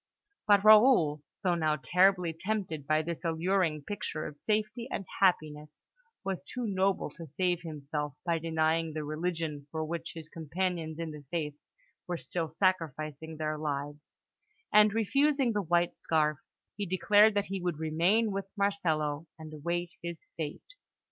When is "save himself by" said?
7.27-8.39